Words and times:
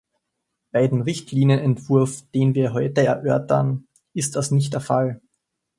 Bei 0.71 0.87
dem 0.87 1.01
Richtlinienentwurf, 1.01 2.23
den 2.33 2.55
wir 2.55 2.73
heute 2.73 3.05
erörtern, 3.05 3.87
ist 4.15 4.35
das 4.35 4.49
nicht 4.49 4.73
der 4.73 4.81
Fall. 4.81 5.21